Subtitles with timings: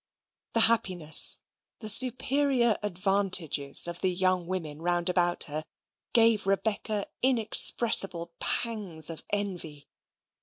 [0.53, 1.37] The happiness
[1.77, 5.63] the superior advantages of the young women round about her,
[6.11, 9.87] gave Rebecca inexpressible pangs of envy.